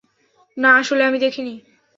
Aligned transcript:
না, 0.57 0.69
আসলে 0.77 1.03
আমি 1.03 1.19
দেখিনি। 1.19 1.53